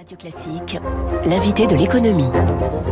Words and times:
Radio 0.00 0.16
Classique, 0.16 0.78
l'invité 1.26 1.66
de 1.66 1.76
l'économie. 1.76 2.30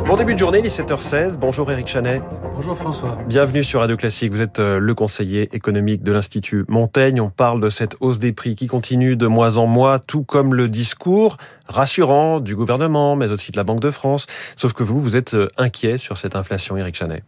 Bon 0.06 0.14
début 0.14 0.34
de 0.34 0.38
journée, 0.38 0.60
17h16. 0.60 1.38
Bonjour 1.38 1.72
Eric 1.72 1.86
Chanet. 1.86 2.20
Bonjour 2.54 2.76
François. 2.76 3.16
Bienvenue 3.26 3.64
sur 3.64 3.80
Radio 3.80 3.96
Classique. 3.96 4.30
Vous 4.30 4.42
êtes 4.42 4.58
euh, 4.58 4.78
le 4.78 4.94
conseiller 4.94 5.48
économique 5.54 6.02
de 6.02 6.12
l'Institut 6.12 6.66
Montaigne. 6.68 7.22
On 7.22 7.30
parle 7.30 7.62
de 7.62 7.70
cette 7.70 7.96
hausse 8.00 8.18
des 8.18 8.32
prix 8.32 8.56
qui 8.56 8.66
continue 8.66 9.16
de 9.16 9.26
mois 9.26 9.56
en 9.56 9.66
mois, 9.66 10.00
tout 10.00 10.22
comme 10.22 10.52
le 10.52 10.68
discours 10.68 11.38
rassurant 11.66 12.40
du 12.40 12.54
gouvernement, 12.54 13.16
mais 13.16 13.30
aussi 13.32 13.52
de 13.52 13.56
la 13.56 13.64
Banque 13.64 13.80
de 13.80 13.90
France. 13.90 14.26
Sauf 14.56 14.74
que 14.74 14.82
vous, 14.82 15.00
vous 15.00 15.16
êtes 15.16 15.32
euh, 15.32 15.48
inquiet 15.56 15.96
sur 15.96 16.18
cette 16.18 16.36
inflation, 16.36 16.76
Eric 16.76 16.94
Chanet. 16.94 17.22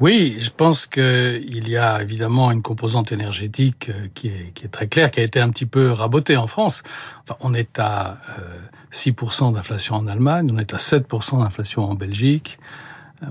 Oui, 0.00 0.38
je 0.40 0.50
pense 0.50 0.86
qu'il 0.86 1.68
y 1.68 1.76
a 1.76 2.02
évidemment 2.02 2.52
une 2.52 2.62
composante 2.62 3.12
énergétique 3.12 3.90
euh, 3.90 4.08
qui 4.14 4.28
est, 4.28 4.70
très 4.70 4.86
claire, 4.86 5.10
qui 5.10 5.20
a 5.20 5.22
été 5.22 5.40
un 5.40 5.50
petit 5.50 5.66
peu 5.66 5.90
rabotée 5.90 6.36
en 6.36 6.46
France. 6.46 6.82
Enfin, 7.24 7.36
on 7.40 7.54
est 7.54 7.78
à 7.78 8.18
6% 8.92 9.54
d'inflation 9.54 9.96
en 9.96 10.06
Allemagne, 10.06 10.50
on 10.52 10.58
est 10.58 10.72
à 10.72 10.76
7% 10.76 11.40
d'inflation 11.40 11.90
en 11.90 11.94
Belgique. 11.94 12.58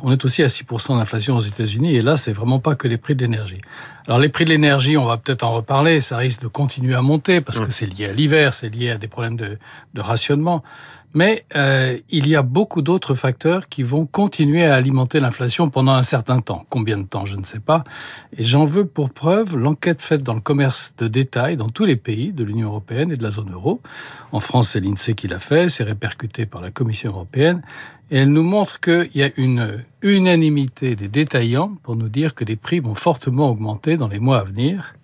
On 0.01 0.11
est 0.11 0.25
aussi 0.25 0.43
à 0.43 0.47
6% 0.47 0.97
d'inflation 0.97 1.37
aux 1.37 1.41
États-Unis 1.41 1.95
et 1.95 2.01
là, 2.01 2.17
c'est 2.17 2.33
vraiment 2.33 2.59
pas 2.59 2.75
que 2.75 2.87
les 2.89 2.97
prix 2.97 3.15
de 3.15 3.21
l'énergie. 3.21 3.61
Alors 4.07 4.19
les 4.19 4.29
prix 4.29 4.45
de 4.45 4.49
l'énergie, 4.51 4.95
on 4.95 5.05
va 5.05 5.17
peut-être 5.17 5.43
en 5.43 5.53
reparler, 5.53 5.99
ça 5.99 6.15
risque 6.15 6.41
de 6.41 6.47
continuer 6.47 6.95
à 6.95 7.01
monter 7.01 7.41
parce 7.41 7.59
que 7.59 7.65
mmh. 7.65 7.71
c'est 7.71 7.85
lié 7.85 8.05
à 8.05 8.13
l'hiver, 8.13 8.53
c'est 8.53 8.69
lié 8.69 8.91
à 8.91 8.97
des 8.97 9.09
problèmes 9.09 9.35
de, 9.35 9.57
de 9.93 10.01
rationnement. 10.01 10.63
Mais 11.13 11.45
euh, 11.55 11.97
il 12.09 12.27
y 12.27 12.35
a 12.35 12.41
beaucoup 12.41 12.81
d'autres 12.81 13.15
facteurs 13.15 13.67
qui 13.69 13.81
vont 13.81 14.05
continuer 14.05 14.65
à 14.65 14.75
alimenter 14.75 15.19
l'inflation 15.19 15.69
pendant 15.69 15.93
un 15.93 16.03
certain 16.03 16.41
temps. 16.41 16.65
Combien 16.69 16.97
de 16.97 17.03
temps, 17.03 17.25
je 17.25 17.35
ne 17.35 17.43
sais 17.43 17.59
pas. 17.59 17.83
Et 18.37 18.43
j'en 18.43 18.65
veux 18.65 18.85
pour 18.85 19.09
preuve 19.09 19.57
l'enquête 19.57 20.01
faite 20.01 20.21
dans 20.21 20.35
le 20.35 20.41
commerce 20.41 20.93
de 20.97 21.07
détail 21.07 21.57
dans 21.57 21.69
tous 21.69 21.85
les 21.85 21.95
pays 21.95 22.33
de 22.33 22.43
l'Union 22.43 22.67
européenne 22.67 23.11
et 23.11 23.17
de 23.17 23.23
la 23.23 23.31
zone 23.31 23.51
euro. 23.51 23.81
En 24.31 24.39
France, 24.39 24.69
c'est 24.69 24.79
l'INSEE 24.79 25.15
qui 25.15 25.27
l'a 25.27 25.39
fait, 25.39 25.69
c'est 25.69 25.83
répercuté 25.83 26.45
par 26.45 26.61
la 26.61 26.71
Commission 26.71 27.11
européenne. 27.11 27.61
Et 28.11 28.19
elle 28.19 28.31
nous 28.31 28.43
montre 28.43 28.79
qu'il 28.79 29.09
y 29.15 29.23
a 29.23 29.29
une 29.37 29.83
unanimité 30.01 30.95
des 30.95 31.07
détaillants 31.07 31.77
pour 31.83 31.95
nous 31.95 32.09
dire 32.09 32.35
que 32.35 32.45
les 32.45 32.55
prix 32.55 32.79
vont 32.79 32.95
fortement 32.95 33.49
augmenter 33.49 33.97
dans 33.97 34.07
les 34.07 34.19
mois 34.19 34.39
à 34.39 34.43
venir. 34.43 34.95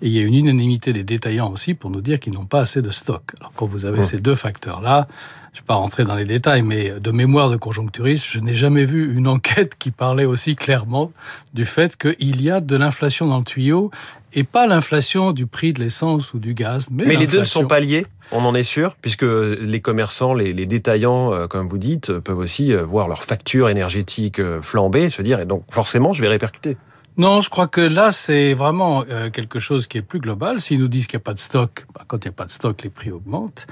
Et 0.00 0.06
il 0.06 0.12
y 0.12 0.20
a 0.20 0.22
une 0.22 0.34
unanimité 0.34 0.92
des 0.92 1.02
détaillants 1.02 1.50
aussi 1.50 1.74
pour 1.74 1.90
nous 1.90 2.00
dire 2.00 2.20
qu'ils 2.20 2.32
n'ont 2.32 2.46
pas 2.46 2.60
assez 2.60 2.82
de 2.82 2.90
stock. 2.90 3.32
Alors 3.40 3.52
quand 3.56 3.66
vous 3.66 3.84
avez 3.84 3.98
mmh. 3.98 4.02
ces 4.02 4.18
deux 4.18 4.34
facteurs-là, 4.34 5.08
je 5.52 5.58
ne 5.58 5.62
vais 5.62 5.66
pas 5.66 5.74
rentrer 5.74 6.04
dans 6.04 6.14
les 6.14 6.24
détails, 6.24 6.62
mais 6.62 7.00
de 7.00 7.10
mémoire 7.10 7.50
de 7.50 7.56
conjoncturiste, 7.56 8.26
je 8.26 8.38
n'ai 8.38 8.54
jamais 8.54 8.84
vu 8.84 9.12
une 9.16 9.26
enquête 9.26 9.74
qui 9.76 9.90
parlait 9.90 10.24
aussi 10.24 10.54
clairement 10.54 11.10
du 11.52 11.64
fait 11.64 11.96
qu'il 11.96 12.40
y 12.40 12.48
a 12.48 12.60
de 12.60 12.76
l'inflation 12.76 13.26
dans 13.26 13.38
le 13.38 13.44
tuyau 13.44 13.90
et 14.32 14.44
pas 14.44 14.66
l'inflation 14.66 15.32
du 15.32 15.46
prix 15.46 15.72
de 15.72 15.80
l'essence 15.80 16.34
ou 16.34 16.38
du 16.38 16.54
gaz. 16.54 16.88
Mais, 16.90 17.04
mais 17.06 17.16
les 17.16 17.26
deux 17.26 17.40
ne 17.40 17.44
sont 17.44 17.66
pas 17.66 17.80
liés, 17.80 18.06
on 18.32 18.44
en 18.44 18.54
est 18.54 18.62
sûr, 18.62 18.94
puisque 19.00 19.22
les 19.24 19.80
commerçants, 19.80 20.34
les, 20.34 20.52
les 20.52 20.66
détaillants, 20.66 21.32
euh, 21.32 21.46
comme 21.46 21.68
vous 21.68 21.78
dites, 21.78 22.12
peuvent 22.18 22.38
aussi 22.38 22.72
euh, 22.72 22.84
voir 22.84 23.08
leur 23.08 23.24
facture 23.24 23.68
énergétique 23.68 24.38
euh, 24.38 24.60
flamber 24.60 25.04
et 25.04 25.10
se 25.10 25.22
dire, 25.22 25.40
et 25.40 25.46
donc 25.46 25.64
forcément, 25.70 26.12
je 26.12 26.20
vais 26.20 26.28
répercuter. 26.28 26.76
Non, 27.16 27.40
je 27.40 27.50
crois 27.50 27.66
que 27.66 27.80
là, 27.80 28.12
c'est 28.12 28.54
vraiment 28.54 29.02
euh, 29.10 29.28
quelque 29.28 29.58
chose 29.58 29.88
qui 29.88 29.98
est 29.98 30.02
plus 30.02 30.20
global. 30.20 30.60
S'ils 30.60 30.78
nous 30.78 30.86
disent 30.86 31.08
qu'il 31.08 31.16
n'y 31.16 31.22
a 31.22 31.24
pas 31.24 31.34
de 31.34 31.40
stock, 31.40 31.84
bah, 31.92 32.02
quand 32.06 32.24
il 32.24 32.28
n'y 32.28 32.32
a 32.32 32.36
pas 32.36 32.44
de 32.44 32.52
stock, 32.52 32.80
les 32.84 32.90
prix 32.90 33.10
augmentent. 33.10 33.66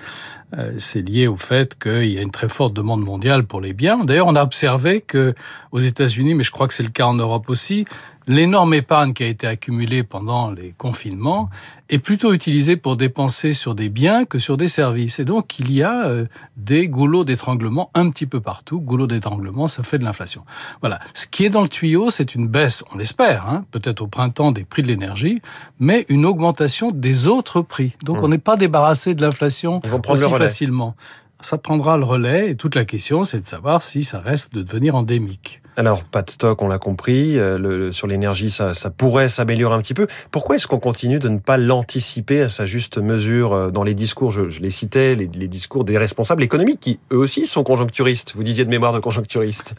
C'est 0.78 1.02
lié 1.02 1.26
au 1.26 1.36
fait 1.36 1.78
qu'il 1.78 2.06
y 2.06 2.18
a 2.18 2.22
une 2.22 2.30
très 2.30 2.48
forte 2.48 2.72
demande 2.72 3.04
mondiale 3.04 3.44
pour 3.44 3.60
les 3.60 3.72
biens. 3.72 4.04
D'ailleurs, 4.04 4.26
on 4.26 4.34
a 4.36 4.42
observé 4.42 5.00
que 5.00 5.34
aux 5.70 5.78
États-Unis, 5.78 6.34
mais 6.34 6.44
je 6.44 6.50
crois 6.50 6.66
que 6.66 6.74
c'est 6.74 6.82
le 6.82 6.88
cas 6.88 7.04
en 7.04 7.14
Europe 7.14 7.50
aussi, 7.50 7.84
l'énorme 8.26 8.74
épargne 8.74 9.12
qui 9.12 9.22
a 9.22 9.26
été 9.26 9.46
accumulée 9.46 10.02
pendant 10.02 10.50
les 10.50 10.74
confinements 10.76 11.48
est 11.88 11.98
plutôt 11.98 12.32
utilisée 12.32 12.76
pour 12.76 12.96
dépenser 12.96 13.52
sur 13.52 13.74
des 13.74 13.88
biens 13.88 14.24
que 14.24 14.38
sur 14.38 14.56
des 14.56 14.68
services. 14.68 15.18
Et 15.18 15.24
donc, 15.24 15.58
il 15.58 15.72
y 15.72 15.82
a 15.82 16.06
euh, 16.06 16.26
des 16.56 16.88
goulots 16.88 17.24
d'étranglement 17.24 17.90
un 17.94 18.10
petit 18.10 18.26
peu 18.26 18.40
partout. 18.40 18.80
Goulot 18.80 19.06
d'étranglement, 19.06 19.68
ça 19.68 19.82
fait 19.82 19.98
de 19.98 20.04
l'inflation. 20.04 20.44
Voilà. 20.80 20.98
Ce 21.14 21.26
qui 21.26 21.44
est 21.44 21.50
dans 21.50 21.62
le 21.62 21.68
tuyau, 21.68 22.10
c'est 22.10 22.34
une 22.34 22.48
baisse, 22.48 22.82
on 22.92 22.98
l'espère, 22.98 23.48
hein, 23.48 23.64
peut-être 23.70 24.00
au 24.00 24.06
printemps 24.08 24.52
des 24.52 24.64
prix 24.64 24.82
de 24.82 24.88
l'énergie, 24.88 25.40
mais 25.78 26.04
une 26.08 26.26
augmentation 26.26 26.90
des 26.90 27.28
autres 27.28 27.60
prix. 27.60 27.94
Donc, 28.04 28.20
mmh. 28.20 28.24
on 28.24 28.28
n'est 28.28 28.38
pas 28.38 28.56
débarrassé 28.56 29.14
de 29.14 29.22
l'inflation 29.22 29.80
aussi 30.08 30.30
facilement 30.30 30.96
ça 31.42 31.58
prendra 31.58 31.96
le 31.96 32.04
relais 32.04 32.50
et 32.50 32.56
toute 32.56 32.74
la 32.74 32.84
question, 32.84 33.24
c'est 33.24 33.38
de 33.40 33.44
savoir 33.44 33.82
si 33.82 34.02
ça 34.02 34.20
reste 34.20 34.54
de 34.54 34.62
devenir 34.62 34.94
endémique. 34.94 35.60
Alors, 35.78 36.04
pas 36.04 36.22
de 36.22 36.30
stock, 36.30 36.62
on 36.62 36.68
l'a 36.68 36.78
compris. 36.78 37.38
Euh, 37.38 37.92
sur 37.92 38.06
l'énergie, 38.06 38.50
ça, 38.50 38.72
pourrait 38.96 39.28
s'améliorer 39.28 39.74
un 39.74 39.80
petit 39.80 39.92
peu. 39.92 40.06
Pourquoi 40.30 40.56
est-ce 40.56 40.66
qu'on 40.66 40.78
continue 40.78 41.18
de 41.18 41.28
ne 41.28 41.38
pas 41.38 41.58
l'anticiper 41.58 42.40
à 42.40 42.48
sa 42.48 42.64
juste 42.64 42.96
mesure 42.96 43.52
euh, 43.52 43.70
dans 43.70 43.82
les 43.82 43.92
discours? 43.92 44.30
Je, 44.30 44.44
les 44.60 44.70
citais, 44.70 45.14
les, 45.14 45.26
discours 45.26 45.84
des 45.84 45.98
responsables 45.98 46.42
économiques 46.42 46.80
qui, 46.80 46.98
eux 47.12 47.18
aussi, 47.18 47.44
sont 47.44 47.62
conjoncturistes. 47.62 48.32
Vous 48.34 48.42
disiez 48.42 48.64
de 48.64 48.70
mémoire 48.70 48.94
de 48.94 49.00
conjoncturistes. 49.00 49.74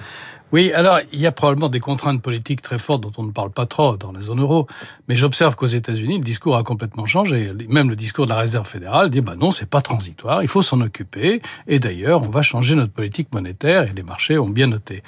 Oui, 0.53 0.71
alors 0.71 0.99
il 1.11 1.19
y 1.19 1.27
a 1.27 1.33
probablement 1.33 1.67
des 1.67 1.81
contraintes 1.81 2.21
politiques 2.21 2.61
très 2.61 2.79
fortes 2.79 3.01
dont 3.01 3.11
on 3.17 3.23
ne 3.23 3.31
parle 3.31 3.51
pas 3.51 3.65
trop 3.65 3.97
dans 3.97 4.13
la 4.13 4.21
zone 4.21 4.39
euro, 4.39 4.65
mais 5.09 5.15
j'observe 5.15 5.57
qu'aux 5.57 5.65
États-Unis, 5.65 6.19
le 6.19 6.23
discours 6.23 6.55
a 6.55 6.63
complètement 6.63 7.05
changé. 7.05 7.51
Même 7.67 7.89
le 7.89 7.97
discours 7.97 8.25
de 8.25 8.29
la 8.29 8.37
Réserve 8.37 8.65
fédérale 8.65 9.09
dit 9.09 9.19
bah 9.19 9.35
non, 9.37 9.51
c'est 9.51 9.69
pas 9.69 9.81
transitoire, 9.81 10.43
il 10.43 10.47
faut 10.47 10.61
s'en 10.61 10.79
occuper. 10.79 11.41
Et 11.67 11.79
d'ailleurs, 11.79 12.21
on 12.21 12.29
va 12.29 12.43
changer 12.43 12.75
notre 12.75 12.93
politique 12.93 13.33
monétaire 13.33 13.83
et 13.83 13.93
les 13.93 14.03
marchés 14.03 14.37
ont 14.37 14.47
bien 14.47 14.67
noté. 14.67 15.03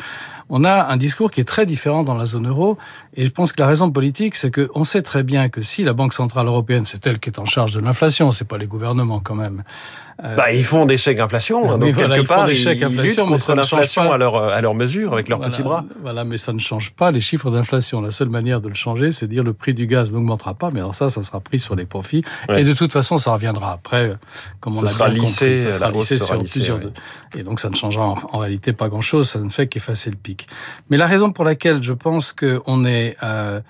On 0.50 0.66
a 0.66 0.79
un 0.88 0.98
discours 0.98 1.32
qui 1.32 1.42
est 1.42 1.46
très 1.46 1.66
différent 1.66 2.04
dans 2.04 2.16
la 2.16 2.26
zone 2.26 2.48
euro, 2.48 2.78
et 3.16 3.26
je 3.26 3.32
pense 3.32 3.52
que 3.52 3.62
la 3.62 3.68
raison 3.68 3.92
politique, 3.92 4.36
c'est 4.36 4.52
qu'on 4.54 4.84
sait 4.84 5.02
très 5.02 5.24
bien 5.24 5.50
que 5.50 5.62
si 5.62 5.84
la 5.84 5.94
Banque 5.94 6.14
centrale 6.14 6.48
européenne, 6.48 6.86
c'est 6.86 7.06
elle 7.08 7.20
qui 7.20 7.30
est 7.30 7.40
en 7.40 7.46
charge 7.46 7.74
de 7.74 7.80
l'inflation, 7.80 8.32
c'est 8.32 8.48
pas 8.48 8.58
les 8.58 8.68
gouvernements 8.68 9.20
quand 9.20 9.36
même. 9.36 9.64
Euh, 10.22 10.36
bah, 10.36 10.52
ils 10.52 10.66
font 10.66 10.86
des 10.86 10.98
chèques 10.98 11.18
d'inflation, 11.18 11.78
donc 11.78 11.96
quelque 11.96 12.20
ils 12.20 12.28
part, 12.28 12.42
font 12.42 12.48
des 12.48 12.56
chèques 12.56 12.80
ils, 12.82 13.02
luttent 13.02 13.20
contre 13.20 13.56
l'inflation 13.56 14.12
à 14.12 14.18
leur, 14.18 14.36
à 14.36 14.60
leur 14.60 14.76
mesure 14.76 15.14
avec 15.14 15.30
leurs 15.30 15.40
petits 15.40 15.64
bras. 15.64 15.86
Voilà, 16.02 16.26
mais 16.26 16.38
ça 16.38 16.52
ne 16.52 16.60
change 16.60 16.92
pas 16.92 17.12
les 17.12 17.22
chiffres 17.22 17.50
d'inflation. 17.50 18.02
La 18.02 18.12
seule 18.12 18.28
manière 18.28 18.60
de 18.60 18.68
le 18.68 18.76
changer, 18.76 19.12
c'est 19.12 19.28
de 19.28 19.32
dire 19.32 19.44
le 19.46 19.54
prix 19.54 19.74
du 19.74 19.88
gaz 19.88 20.12
n'augmentera 20.12 20.56
pas, 20.56 20.72
mais 20.72 20.82
alors 20.82 20.94
ça, 20.94 21.10
ça 21.10 21.24
sera 21.24 21.40
pris 21.40 21.58
sur 21.58 21.76
les 21.76 21.86
profits. 21.86 22.24
Et 22.54 22.64
de 22.64 22.74
toute 22.74 22.92
façon, 22.92 23.18
ça 23.18 23.32
reviendra 23.32 23.72
après, 23.72 24.18
comme 24.60 24.76
on 24.78 24.82
l'a 24.82 24.94
bien 24.94 25.08
lissé, 25.08 25.46
compris. 25.46 25.58
Ça 25.58 25.72
sera 25.72 25.92
lissé 25.92 26.20
sur 26.20 26.44
plusieurs... 26.44 26.80
Et 27.38 27.44
donc, 27.44 27.62
ça 27.62 27.70
ne 27.70 27.76
changera 27.76 28.06
en, 28.06 28.18
en 28.34 28.40
réalité 28.40 28.74
pas 28.74 28.90
grand-chose, 28.90 29.30
ça 29.30 29.40
ne 29.40 29.50
fait 29.50 29.68
qu'effacer 29.68 30.10
le 30.10 30.18
pic. 30.18 30.48
Mais 30.90 30.98
la 30.98 31.06
raison 31.08 31.32
pour 31.32 31.46
laquelle 31.46 31.82
je 31.82 31.94
pense 31.94 32.34
qu'on 32.34 32.84
est... 32.84 33.16
Euh, 33.24 33.62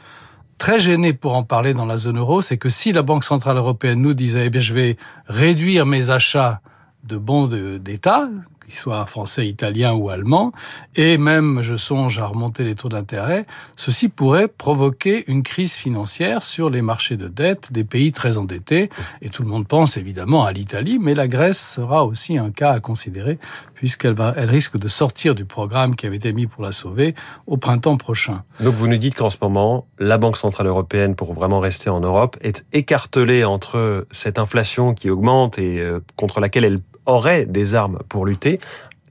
très 0.60 0.78
gêné 0.78 1.14
pour 1.14 1.36
en 1.36 1.44
parler 1.44 1.74
dans 1.74 1.88
la 1.88 1.98
zone 1.98 2.20
euro, 2.20 2.42
c'est 2.42 2.58
que 2.58 2.70
si 2.70 2.92
la 2.92 3.02
Banque 3.02 3.24
Centrale 3.24 3.58
Européenne 3.58 4.02
nous 4.02 4.14
disait, 4.14 4.46
eh 4.46 4.50
bien, 4.52 4.62
je 4.62 4.74
vais 4.74 4.98
réduire 5.26 5.88
mes 5.88 6.12
achats 6.12 6.62
de 7.06 7.18
bons 7.18 7.48
d'État, 7.48 8.30
qu'ils 8.70 9.06
français, 9.06 9.48
italiens 9.48 9.94
ou 9.94 10.10
allemands, 10.10 10.52
et 10.96 11.18
même 11.18 11.62
je 11.62 11.76
songe 11.76 12.20
à 12.20 12.26
remonter 12.26 12.64
les 12.64 12.76
taux 12.76 12.90
d'intérêt, 12.90 13.46
ceci 13.76 14.10
pourrait 14.10 14.48
provoquer 14.48 15.30
une 15.30 15.44
crise 15.44 15.74
financière 15.74 16.44
sur 16.44 16.70
les 16.70 16.82
marchés 16.82 17.18
de 17.18 17.28
dette 17.28 17.72
des 17.72 17.84
pays 17.84 18.12
très 18.12 18.38
endettés. 18.38 18.90
Et 19.22 19.30
tout 19.30 19.44
le 19.44 19.50
monde 19.50 19.68
pense 19.68 19.98
évidemment 19.98 20.46
à 20.46 20.52
l'Italie, 20.52 21.00
mais 21.00 21.14
la 21.14 21.28
Grèce 21.28 21.60
sera 21.76 22.06
aussi 22.06 22.38
un 22.38 22.52
cas 22.52 22.72
à 22.72 22.80
considérer, 22.80 23.40
puisqu'elle 23.74 24.14
va, 24.14 24.34
elle 24.36 24.50
risque 24.50 24.78
de 24.78 24.88
sortir 24.88 25.36
du 25.36 25.46
programme 25.46 25.96
qui 25.96 26.06
avait 26.06 26.18
été 26.18 26.34
mis 26.34 26.48
pour 26.48 26.64
la 26.64 26.72
sauver 26.72 27.16
au 27.48 27.58
printemps 27.58 27.98
prochain. 27.98 28.44
Donc 28.60 28.74
vous 28.76 28.88
nous 28.88 28.98
dites 28.98 29.16
qu'en 29.16 29.30
ce 29.30 29.38
moment, 29.42 29.88
la 30.00 30.18
Banque 30.18 30.38
Centrale 30.38 30.68
Européenne, 30.68 31.16
pour 31.16 31.34
vraiment 31.34 31.60
rester 31.60 31.90
en 31.90 32.00
Europe, 32.00 32.38
est 32.42 32.66
écartelée 32.74 33.44
entre 33.44 34.08
cette 34.12 34.40
inflation 34.40 34.94
qui 34.94 35.10
augmente 35.10 35.58
et 35.60 35.80
euh, 35.80 36.00
contre 36.16 36.40
laquelle 36.40 36.66
elle 36.66 36.80
aurait 37.10 37.46
des 37.46 37.76
armes 37.76 38.00
pour 38.10 38.26
lutter. 38.26 38.60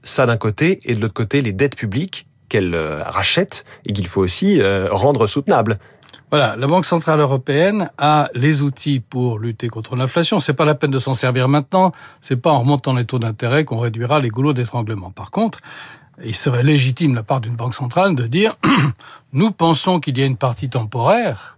Ça 0.03 0.25
d'un 0.25 0.37
côté, 0.37 0.79
et 0.83 0.95
de 0.95 1.01
l'autre 1.01 1.13
côté, 1.13 1.41
les 1.41 1.53
dettes 1.53 1.75
publiques 1.75 2.27
qu'elle 2.47 2.73
euh, 2.73 3.03
rachète 3.03 3.65
et 3.85 3.93
qu'il 3.93 4.07
faut 4.07 4.21
aussi 4.21 4.59
euh, 4.59 4.87
rendre 4.91 5.27
soutenables. 5.27 5.77
Voilà, 6.31 6.55
la 6.55 6.67
Banque 6.67 6.85
centrale 6.85 7.19
européenne 7.19 7.89
a 7.97 8.29
les 8.35 8.61
outils 8.61 8.99
pour 8.99 9.39
lutter 9.39 9.67
contre 9.67 9.95
l'inflation. 9.95 10.39
C'est 10.39 10.53
pas 10.53 10.65
la 10.65 10.75
peine 10.75 10.91
de 10.91 10.99
s'en 10.99 11.13
servir 11.13 11.47
maintenant. 11.47 11.91
C'est 12.21 12.35
pas 12.35 12.51
en 12.51 12.59
remontant 12.59 12.93
les 12.93 13.05
taux 13.05 13.19
d'intérêt 13.19 13.65
qu'on 13.65 13.79
réduira 13.79 14.19
les 14.19 14.29
goulots 14.29 14.53
d'étranglement. 14.53 15.09
Par 15.09 15.31
contre, 15.31 15.59
il 16.23 16.35
serait 16.35 16.63
légitime 16.63 17.11
de 17.11 17.15
la 17.15 17.23
part 17.23 17.41
d'une 17.41 17.55
banque 17.55 17.73
centrale 17.73 18.13
de 18.13 18.27
dire 18.27 18.57
nous 19.33 19.51
pensons 19.51 19.99
qu'il 19.99 20.17
y 20.17 20.21
a 20.21 20.25
une 20.25 20.37
partie 20.37 20.69
temporaire 20.69 21.57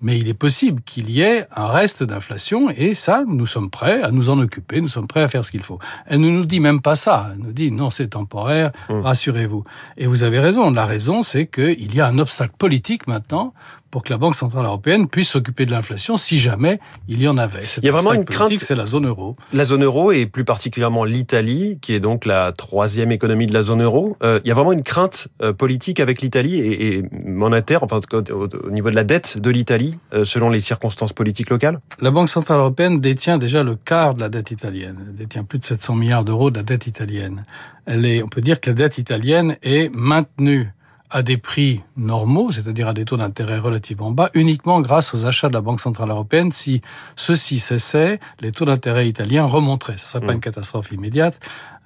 mais 0.00 0.18
il 0.18 0.28
est 0.28 0.34
possible 0.34 0.82
qu'il 0.82 1.10
y 1.10 1.22
ait 1.22 1.46
un 1.54 1.68
reste 1.68 2.02
d'inflation 2.02 2.70
et 2.70 2.94
ça, 2.94 3.24
nous 3.26 3.46
sommes 3.46 3.70
prêts 3.70 4.02
à 4.02 4.10
nous 4.10 4.28
en 4.28 4.38
occuper, 4.38 4.80
nous 4.80 4.88
sommes 4.88 5.06
prêts 5.06 5.22
à 5.22 5.28
faire 5.28 5.44
ce 5.44 5.50
qu'il 5.50 5.62
faut. 5.62 5.78
Elle 6.06 6.20
ne 6.20 6.30
nous 6.30 6.44
dit 6.44 6.60
même 6.60 6.80
pas 6.80 6.96
ça. 6.96 7.30
Elle 7.32 7.38
nous 7.38 7.52
dit 7.52 7.70
non, 7.70 7.90
c'est 7.90 8.08
temporaire, 8.08 8.72
mmh. 8.88 9.00
rassurez-vous. 9.00 9.64
Et 9.96 10.06
vous 10.06 10.22
avez 10.22 10.38
raison. 10.38 10.70
La 10.70 10.84
raison, 10.84 11.22
c'est 11.22 11.46
qu'il 11.46 11.94
y 11.94 12.00
a 12.00 12.06
un 12.06 12.18
obstacle 12.18 12.54
politique 12.58 13.06
maintenant 13.06 13.54
pour 13.96 14.02
que 14.02 14.12
la 14.12 14.18
Banque 14.18 14.34
Centrale 14.34 14.66
Européenne 14.66 15.08
puisse 15.08 15.30
s'occuper 15.30 15.64
de 15.64 15.70
l'inflation 15.70 16.18
si 16.18 16.38
jamais 16.38 16.80
il 17.08 17.18
y 17.22 17.26
en 17.28 17.38
avait. 17.38 17.62
il 17.78 17.86
y 17.86 17.88
a 17.88 17.92
vraiment 17.92 18.12
une 18.12 18.26
crainte. 18.26 18.52
C'est 18.58 18.74
la 18.74 18.84
zone 18.84 19.06
euro. 19.06 19.36
La 19.54 19.64
zone 19.64 19.84
euro 19.84 20.12
et 20.12 20.26
plus 20.26 20.44
particulièrement 20.44 21.06
l'Italie, 21.06 21.78
qui 21.80 21.94
est 21.94 21.98
donc 21.98 22.26
la 22.26 22.52
troisième 22.52 23.10
économie 23.10 23.46
de 23.46 23.54
la 23.54 23.62
zone 23.62 23.82
euro. 23.82 24.18
Euh, 24.22 24.38
il 24.44 24.48
y 24.48 24.50
a 24.50 24.54
vraiment 24.54 24.72
une 24.72 24.82
crainte 24.82 25.28
euh, 25.40 25.54
politique 25.54 25.98
avec 25.98 26.20
l'Italie 26.20 26.58
et, 26.58 27.04
monétaire, 27.24 27.82
enfin 27.84 28.00
au, 28.12 28.70
niveau 28.70 28.90
de 28.90 28.94
la 28.94 29.04
dette 29.04 29.38
de 29.38 29.48
l'Italie, 29.48 29.98
euh, 30.12 30.26
selon 30.26 30.50
les 30.50 30.60
circonstances 30.60 31.14
politiques 31.14 31.48
locales. 31.48 31.80
La 32.02 32.10
Banque 32.10 32.28
Centrale 32.28 32.58
Européenne 32.58 33.00
détient 33.00 33.38
déjà 33.38 33.62
le 33.62 33.76
quart 33.76 34.12
de 34.12 34.20
la 34.20 34.28
dette 34.28 34.50
italienne. 34.50 35.06
Elle 35.08 35.16
détient 35.16 35.44
plus 35.44 35.58
de 35.58 35.64
700 35.64 35.94
milliards 35.94 36.24
d'euros 36.24 36.50
de 36.50 36.58
la 36.58 36.64
dette 36.64 36.86
italienne. 36.86 37.46
Elle 37.86 38.04
est, 38.04 38.22
on 38.22 38.28
peut 38.28 38.42
dire 38.42 38.60
que 38.60 38.68
la 38.68 38.74
dette 38.74 38.98
italienne 38.98 39.56
est 39.62 39.88
maintenue 39.96 40.70
à 41.10 41.22
des 41.22 41.36
prix 41.36 41.82
normaux, 41.96 42.50
c'est-à-dire 42.50 42.88
à 42.88 42.92
des 42.92 43.04
taux 43.04 43.16
d'intérêt 43.16 43.58
relativement 43.58 44.10
bas, 44.10 44.30
uniquement 44.34 44.80
grâce 44.80 45.14
aux 45.14 45.24
achats 45.24 45.48
de 45.48 45.54
la 45.54 45.60
Banque 45.60 45.80
Centrale 45.80 46.10
Européenne. 46.10 46.50
Si 46.50 46.80
ceux-ci 47.14 47.58
cessaient, 47.58 48.18
les 48.40 48.52
taux 48.52 48.64
d'intérêt 48.64 49.08
italiens 49.08 49.44
remonteraient. 49.44 49.96
Ce 49.96 50.04
ne 50.04 50.08
serait 50.08 50.26
pas 50.26 50.32
mm. 50.32 50.36
une 50.36 50.40
catastrophe 50.40 50.92
immédiate, 50.92 51.40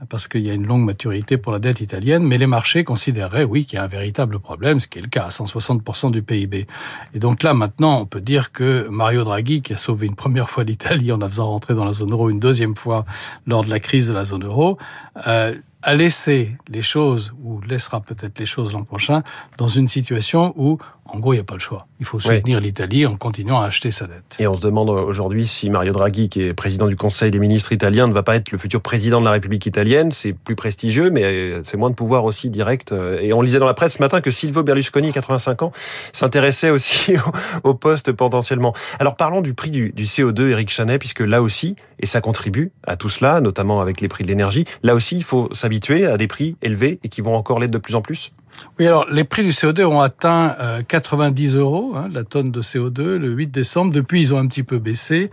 parce 0.09 0.29
qu'il 0.29 0.47
y 0.47 0.51
a 0.51 0.55
une 0.55 0.67
longue 0.67 0.85
maturité 0.85 1.37
pour 1.37 1.53
la 1.53 1.59
dette 1.59 1.81
italienne, 1.81 2.25
mais 2.25 2.39
les 2.39 2.47
marchés 2.47 2.85
considéreraient, 2.85 3.45
oui, 3.45 3.67
qu'il 3.67 3.77
y 3.77 3.81
a 3.81 3.85
un 3.85 3.89
véritable 3.89 4.39
problème, 4.39 4.81
ce 4.81 4.87
qui 4.87 4.99
est 4.99 5.03
le 5.03 5.09
cas 5.09 5.25
à 5.25 5.29
160% 5.29 6.11
du 6.11 6.23
PIB. 6.23 6.67
Et 7.15 7.19
donc 7.19 7.43
là, 7.43 7.53
maintenant, 7.53 8.01
on 8.01 8.07
peut 8.07 8.21
dire 8.21 8.53
que 8.53 8.89
Mario 8.89 9.25
Draghi, 9.25 9.61
qui 9.61 9.75
a 9.75 9.77
sauvé 9.77 10.07
une 10.07 10.17
première 10.17 10.49
fois 10.49 10.65
l'Italie 10.65 11.13
en 11.13 11.19
la 11.19 11.29
faisant 11.29 11.49
rentrer 11.49 11.75
dans 11.75 11.85
la 11.85 11.93
zone 11.93 12.13
euro, 12.13 12.31
une 12.31 12.41
deuxième 12.41 12.77
fois 12.77 13.05
lors 13.47 13.65
de 13.65 13.71
la 13.71 13.81
crise 13.81 14.09
de 14.09 14.15
la 14.15 14.25
zone 14.25 14.45
euro, 14.45 14.79
euh, 15.27 15.55
a 15.83 15.95
laissé 15.95 16.57
les 16.69 16.83
choses, 16.83 17.33
ou 17.43 17.61
laissera 17.63 18.01
peut-être 18.01 18.39
les 18.39 18.47
choses 18.47 18.73
l'an 18.73 18.85
prochain, 18.85 19.23
dans 19.59 19.69
une 19.69 19.87
situation 19.87 20.53
où 20.57 20.79
en 21.13 21.19
gros, 21.19 21.33
il 21.33 21.37
n'y 21.37 21.41
a 21.41 21.45
pas 21.45 21.55
le 21.55 21.61
choix. 21.61 21.87
Il 21.99 22.07
faut 22.07 22.21
soutenir 22.21 22.61
l'Italie 22.61 23.05
en 23.05 23.17
continuant 23.17 23.61
à 23.61 23.67
acheter 23.67 23.91
sa 23.91 24.07
dette. 24.07 24.37
Et 24.39 24.47
on 24.47 24.55
se 24.55 24.63
demande 24.63 24.91
aujourd'hui 24.91 25.47
si 25.47 25.69
Mario 25.69 25.93
Draghi, 25.93 26.29
qui 26.29 26.43
est 26.43 26.55
président 26.55 26.87
du 26.87 26.97
Conseil 26.97 27.31
des 27.31 27.39
ministres 27.39 27.73
italien, 27.73 28.07
ne 28.07 28.13
va 28.13 28.23
pas 28.23 28.37
être 28.37 28.53
le 28.53 28.59
futur 28.59 28.81
président 28.81 29.21
de 29.21 29.25
la 29.25 29.33
République 29.33 29.67
italienne. 29.67 30.13
C'est 30.13 30.33
plus 30.33 30.57
prestigieux, 30.57 31.11
mais 31.11 31.61
c'est 31.63 31.77
moins 31.77 31.91
de 31.91 31.95
pouvoir 31.95 32.25
aussi 32.25 32.49
direct. 32.49 32.95
Et 33.21 33.33
on 33.33 33.43
lisait 33.43 33.59
dans 33.59 33.67
la 33.67 33.75
presse 33.75 33.95
ce 33.95 34.03
matin 34.03 34.21
que 34.21 34.31
Silvio 34.31 34.63
Berlusconi, 34.63 35.13
85 35.13 35.63
ans, 35.63 35.73
s'intéressait 36.13 36.71
aussi 36.71 37.15
au, 37.65 37.75
poste 37.75 38.13
potentiellement. 38.13 38.73
Alors 38.99 39.17
parlons 39.17 39.41
du 39.41 39.55
prix 39.55 39.71
du, 39.71 39.91
du 39.91 40.05
CO2, 40.05 40.49
Eric 40.51 40.71
Chanet, 40.71 40.99
puisque 40.99 41.21
là 41.21 41.43
aussi, 41.43 41.77
et 41.99 42.07
ça 42.07 42.21
contribue 42.21 42.71
à 42.87 42.97
tout 42.97 43.09
cela, 43.09 43.41
notamment 43.41 43.81
avec 43.81 44.01
les 44.01 44.09
prix 44.09 44.25
de 44.25 44.29
l'énergie, 44.29 44.65
là 44.83 44.95
aussi, 44.95 45.17
il 45.17 45.25
faut 45.25 45.49
s'habituer 45.53 46.07
à 46.07 46.17
des 46.17 46.29
prix 46.29 46.57
élevés 46.63 46.99
et 47.03 47.09
qui 47.09 47.21
vont 47.21 47.35
encore 47.35 47.59
l'être 47.59 47.71
de 47.71 47.79
plus 47.79 47.95
en 47.95 48.03
plus 48.03 48.33
oui, 48.81 48.87
alors 48.87 49.05
les 49.11 49.25
prix 49.25 49.43
du 49.43 49.51
CO2 49.51 49.85
ont 49.85 50.01
atteint 50.01 50.57
90 50.89 51.55
euh, 51.55 51.59
euros 51.59 51.93
hein, 51.97 52.09
la 52.11 52.25
tonne 52.25 52.51
de 52.51 52.63
CO2 52.63 53.17
le 53.17 53.29
8 53.29 53.49
décembre. 53.49 53.93
Depuis, 53.93 54.23
ils 54.23 54.35
ont 54.35 54.39
un 54.39 54.47
petit 54.47 54.63
peu 54.63 54.79
baissé. 54.79 55.31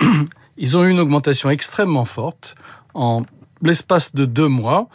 Ils 0.58 0.76
ont 0.76 0.84
eu 0.84 0.90
une 0.90 1.00
augmentation 1.00 1.48
extrêmement 1.48 2.04
forte 2.04 2.54
en 2.92 3.22
l'espace 3.62 4.14
de 4.14 4.26
deux 4.26 4.48
mois. 4.48 4.90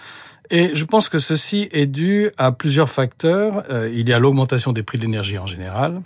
Et 0.51 0.75
je 0.75 0.85
pense 0.85 1.09
que 1.09 1.17
ceci 1.17 1.67
est 1.71 1.87
dû 1.87 2.29
à 2.37 2.51
plusieurs 2.51 2.91
facteurs. 2.91 3.63
Euh, 3.71 3.89
il 3.91 4.07
y 4.07 4.13
a 4.13 4.19
l'augmentation 4.19 4.71
des 4.71 4.83
prix 4.83 4.99
de 4.99 5.03
l'énergie 5.03 5.39
en 5.39 5.47
général, 5.47 6.03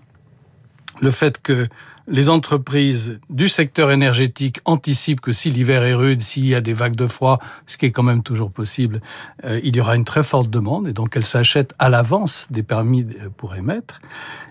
le 1.01 1.11
fait 1.11 1.41
que 1.41 1.67
les 2.09 2.29
entreprises 2.29 3.19
du 3.29 3.47
secteur 3.47 3.91
énergétique 3.91 4.59
anticipent 4.65 5.21
que 5.21 5.31
si 5.31 5.51
l'hiver 5.51 5.83
est 5.83 5.93
rude, 5.93 6.21
s'il 6.21 6.45
y 6.45 6.55
a 6.55 6.61
des 6.61 6.73
vagues 6.73 6.95
de 6.95 7.07
froid, 7.07 7.39
ce 7.67 7.77
qui 7.77 7.85
est 7.85 7.91
quand 7.91 8.03
même 8.03 8.23
toujours 8.23 8.51
possible, 8.51 9.01
euh, 9.45 9.59
il 9.63 9.75
y 9.75 9.81
aura 9.81 9.95
une 9.95 10.05
très 10.05 10.23
forte 10.23 10.49
demande 10.49 10.87
et 10.87 10.93
donc 10.93 11.15
elles 11.15 11.25
s'achètent 11.25 11.73
à 11.79 11.89
l'avance 11.89 12.47
des 12.51 12.63
permis 12.63 13.03
euh, 13.03 13.29
pour 13.35 13.55
émettre. 13.55 13.99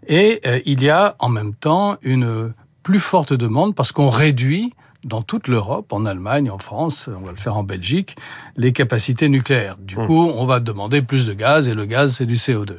Et 0.07 0.41
euh, 0.47 0.61
il 0.65 0.83
y 0.83 0.89
a 0.89 1.17
en 1.19 1.29
même 1.29 1.55
temps 1.55 1.97
une 2.03 2.53
plus 2.83 3.01
forte 3.01 3.33
demande 3.33 3.75
parce 3.75 3.93
qu'on 3.93 4.09
réduit 4.09 4.73
dans 5.05 5.23
toute 5.23 5.47
l'Europe, 5.47 5.93
en 5.93 6.07
Allemagne, 6.07 6.51
en 6.51 6.59
France, 6.59 7.09
on 7.09 7.25
va 7.25 7.31
le 7.31 7.37
faire 7.37 7.57
en 7.57 7.63
Belgique, 7.63 8.17
les 8.57 8.73
capacités 8.73 9.29
nucléaires. 9.29 9.77
Du 9.79 9.97
mmh. 9.97 10.07
coup, 10.07 10.33
on 10.35 10.45
va 10.45 10.59
demander 10.59 11.03
plus 11.03 11.27
de 11.27 11.35
gaz 11.35 11.69
et 11.69 11.75
le 11.75 11.85
gaz, 11.85 12.17
c'est 12.17 12.27
du 12.27 12.35
CO2. 12.35 12.77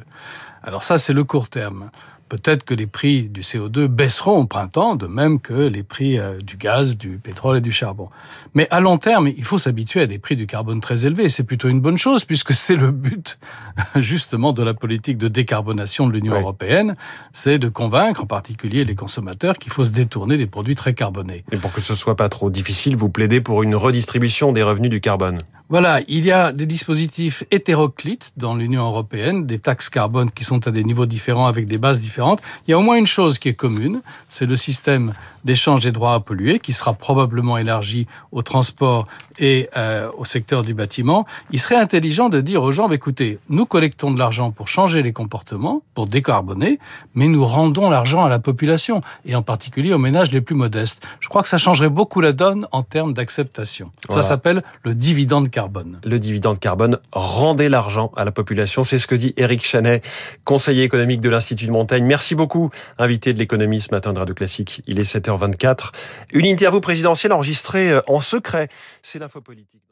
Alors 0.62 0.84
ça, 0.84 0.98
c'est 0.98 1.14
le 1.14 1.24
court 1.24 1.48
terme 1.48 1.90
peut-être 2.30 2.64
que 2.64 2.72
les 2.72 2.86
prix 2.86 3.28
du 3.28 3.42
CO2 3.42 3.86
baisseront 3.88 4.38
au 4.38 4.46
printemps, 4.46 4.94
de 4.94 5.06
même 5.06 5.40
que 5.40 5.52
les 5.52 5.82
prix 5.82 6.18
euh, 6.18 6.38
du 6.38 6.56
gaz, 6.56 6.96
du 6.96 7.18
pétrole 7.18 7.58
et 7.58 7.60
du 7.60 7.72
charbon. 7.72 8.08
Mais 8.54 8.66
à 8.70 8.80
long 8.80 8.96
terme, 8.96 9.28
il 9.28 9.44
faut 9.44 9.58
s'habituer 9.58 10.00
à 10.00 10.06
des 10.06 10.18
prix 10.18 10.36
du 10.36 10.46
carbone 10.46 10.80
très 10.80 11.04
élevés. 11.04 11.28
C'est 11.28 11.44
plutôt 11.44 11.68
une 11.68 11.80
bonne 11.80 11.98
chose, 11.98 12.24
puisque 12.24 12.54
c'est 12.54 12.76
le 12.76 12.92
but 12.92 13.38
justement 13.96 14.52
de 14.52 14.62
la 14.62 14.72
politique 14.72 15.18
de 15.18 15.28
décarbonation 15.28 16.06
de 16.06 16.12
l'Union 16.12 16.40
européenne, 16.40 16.96
c'est 17.32 17.58
de 17.58 17.68
convaincre 17.68 18.22
en 18.22 18.26
particulier 18.26 18.84
les 18.84 18.94
consommateurs 18.94 19.58
qu'il 19.58 19.72
faut 19.72 19.84
se 19.84 19.90
détourner 19.90 20.38
des 20.38 20.46
produits 20.46 20.76
très 20.76 20.94
carbonés. 20.94 21.44
Et 21.50 21.56
pour 21.56 21.72
que 21.72 21.80
ce 21.80 21.94
soit 21.96 22.16
pas 22.16 22.28
trop 22.28 22.48
difficile, 22.48 22.96
vous 22.96 23.10
plaidez 23.10 23.40
pour 23.40 23.64
une 23.64 23.74
redistribution 23.74 24.52
des 24.52 24.62
revenus 24.62 24.90
du 24.90 25.00
carbone. 25.00 25.38
Voilà, 25.70 26.00
il 26.08 26.24
y 26.24 26.32
a 26.32 26.50
des 26.50 26.66
dispositifs 26.66 27.44
hétéroclites 27.52 28.32
dans 28.36 28.56
l'Union 28.56 28.86
européenne, 28.86 29.46
des 29.46 29.60
taxes 29.60 29.88
carbone 29.88 30.28
qui 30.32 30.42
sont 30.42 30.66
à 30.66 30.72
des 30.72 30.82
niveaux 30.82 31.06
différents 31.06 31.46
avec 31.46 31.68
des 31.68 31.78
bases 31.78 32.00
différentes. 32.00 32.42
Il 32.66 32.72
y 32.72 32.74
a 32.74 32.78
au 32.78 32.82
moins 32.82 32.96
une 32.96 33.06
chose 33.06 33.38
qui 33.38 33.48
est 33.48 33.54
commune, 33.54 34.02
c'est 34.28 34.46
le 34.46 34.56
système 34.56 35.12
d'échange 35.44 35.84
des 35.84 35.92
droits 35.92 36.14
à 36.14 36.20
polluer 36.20 36.58
qui 36.58 36.72
sera 36.72 36.92
probablement 36.92 37.56
élargi 37.56 38.08
au 38.32 38.42
transport 38.42 39.06
et 39.38 39.70
euh, 39.76 40.10
au 40.18 40.24
secteur 40.24 40.62
du 40.62 40.74
bâtiment. 40.74 41.24
Il 41.52 41.60
serait 41.60 41.76
intelligent 41.76 42.28
de 42.28 42.40
dire 42.40 42.64
aux 42.64 42.72
gens, 42.72 42.88
bah, 42.88 42.96
écoutez, 42.96 43.38
nous 43.48 43.64
collectons 43.64 44.10
de 44.10 44.18
l'argent 44.18 44.50
pour 44.50 44.66
changer 44.66 45.02
les 45.02 45.12
comportements, 45.12 45.82
pour 45.94 46.06
décarboner, 46.06 46.80
mais 47.14 47.28
nous 47.28 47.44
rendons 47.44 47.88
l'argent 47.90 48.24
à 48.24 48.28
la 48.28 48.40
population 48.40 49.02
et 49.24 49.36
en 49.36 49.42
particulier 49.42 49.94
aux 49.94 49.98
ménages 49.98 50.32
les 50.32 50.40
plus 50.40 50.56
modestes. 50.56 51.00
Je 51.20 51.28
crois 51.28 51.42
que 51.42 51.48
ça 51.48 51.58
changerait 51.58 51.88
beaucoup 51.88 52.20
la 52.20 52.32
donne 52.32 52.66
en 52.72 52.82
termes 52.82 53.14
d'acceptation. 53.14 53.92
Ça 54.08 54.22
s'appelle 54.22 54.64
le 54.82 54.96
dividende 54.96 55.48
carbone. 55.48 55.59
Le 56.04 56.18
dividende 56.18 56.58
carbone, 56.58 56.98
rendez 57.12 57.68
l'argent 57.68 58.12
à 58.16 58.24
la 58.24 58.32
population. 58.32 58.84
C'est 58.84 58.98
ce 58.98 59.06
que 59.06 59.14
dit 59.14 59.34
Eric 59.36 59.64
Chanet, 59.64 60.02
conseiller 60.44 60.82
économique 60.82 61.20
de 61.20 61.28
l'Institut 61.28 61.66
de 61.66 61.72
Montaigne. 61.72 62.04
Merci 62.04 62.34
beaucoup, 62.34 62.70
invité 62.98 63.32
de 63.32 63.38
l'économie 63.38 63.80
ce 63.80 63.90
matin 63.90 64.12
de 64.12 64.18
Radio 64.18 64.34
Classique. 64.34 64.82
Il 64.86 64.98
est 64.98 65.14
7h24. 65.14 65.92
Une 66.32 66.46
interview 66.46 66.80
présidentielle 66.80 67.32
enregistrée 67.32 67.92
euh, 67.92 68.00
en 68.08 68.20
secret. 68.20 68.68
C'est 69.02 69.18
l'info 69.18 69.40
politique. 69.40 69.89